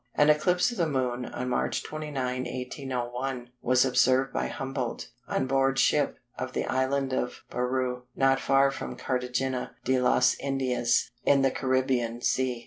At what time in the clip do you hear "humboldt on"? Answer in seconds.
4.47-5.45